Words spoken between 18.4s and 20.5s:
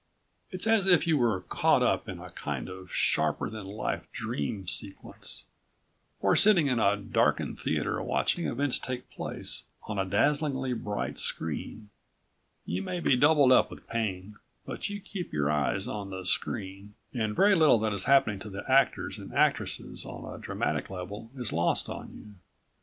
the actors and actresses on a